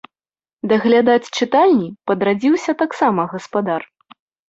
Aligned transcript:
Даглядаць 0.71 1.27
чытальні 1.37 1.87
падрадзіўся 2.09 2.71
таксама 2.83 3.31
гаспадар. 3.39 3.91